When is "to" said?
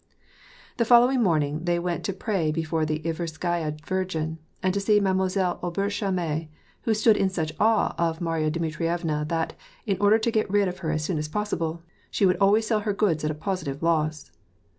2.05-2.11, 4.73-4.79, 10.17-10.31